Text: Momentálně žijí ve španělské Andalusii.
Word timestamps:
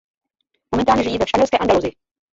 Momentálně 0.71 1.03
žijí 1.03 1.17
ve 1.17 1.27
španělské 1.27 1.57
Andalusii. 1.57 1.91